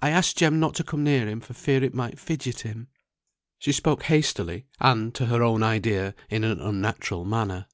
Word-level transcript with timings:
I 0.00 0.10
asked 0.10 0.38
Jem 0.38 0.58
not 0.58 0.74
to 0.74 0.82
come 0.82 1.04
near 1.04 1.28
him 1.28 1.38
for 1.40 1.54
fear 1.54 1.84
it 1.84 1.94
might 1.94 2.18
fidget 2.18 2.62
him." 2.62 2.88
She 3.60 3.70
spoke 3.70 4.02
hastily, 4.02 4.66
and 4.80 5.14
(to 5.14 5.26
her 5.26 5.44
own 5.44 5.62
idea) 5.62 6.16
in 6.28 6.42
an 6.42 6.58
unnatural 6.60 7.24
manner. 7.24 7.66